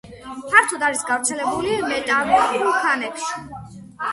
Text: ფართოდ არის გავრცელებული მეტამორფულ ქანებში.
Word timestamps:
ფართოდ 0.53 0.85
არის 0.87 1.03
გავრცელებული 1.09 1.75
მეტამორფულ 1.91 2.73
ქანებში. 2.87 3.47